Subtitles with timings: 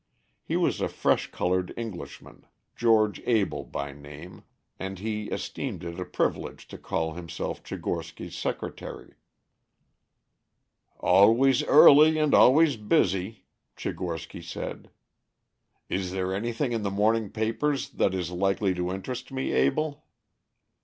[0.43, 4.41] He was a fresh colored Englishman, George Abell by name,
[4.79, 9.13] and he esteemed it a privilege to call himself Tchigorsky's secretary.
[10.99, 13.45] "Always early and always busy,"
[13.77, 14.89] Tchigorsky said.
[15.87, 20.03] "Is there anything in the morning papers that is likely to interest me, Abell?"